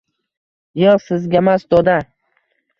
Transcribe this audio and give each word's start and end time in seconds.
yo’q 0.85 1.05
sizgamas 1.11 1.69
doda 1.77 2.01